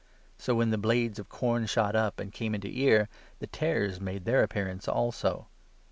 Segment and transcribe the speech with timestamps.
[0.39, 3.07] So, when the blades of corn shot up, and came 26 into ear,
[3.37, 5.45] the tares made their appearance also.